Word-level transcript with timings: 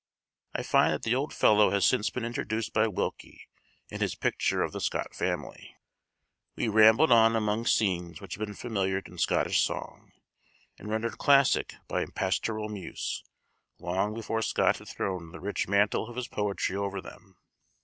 I 0.55 0.63
find 0.63 0.93
that 0.93 1.03
the 1.03 1.13
old 1.13 1.31
fellow 1.31 1.69
has 1.69 1.85
since 1.85 2.09
been 2.09 2.25
introduced 2.25 2.73
by 2.73 2.87
Wilkie, 2.87 3.47
in 3.89 4.01
his 4.01 4.15
picture 4.15 4.63
of 4.63 4.71
the 4.71 4.81
Scott 4.81 5.13
family. 5.13 5.75
We 6.55 6.69
rambled 6.69 7.11
on 7.11 7.35
among 7.35 7.67
scenes 7.67 8.19
which 8.19 8.33
had 8.33 8.43
been 8.43 8.55
familiar 8.55 8.97
in 9.05 9.19
Scottish 9.19 9.61
song, 9.61 10.11
and 10.79 10.89
rendered 10.89 11.19
classic 11.19 11.75
by 11.87 12.03
pastoral 12.07 12.67
muse, 12.67 13.23
long 13.77 14.15
before 14.15 14.41
Scott 14.41 14.77
had 14.77 14.87
thrown 14.87 15.31
the 15.31 15.39
rich 15.39 15.67
mantle 15.67 16.09
of 16.09 16.15
his 16.15 16.27
poetry 16.27 16.75
over 16.75 16.99
them. 16.99 17.37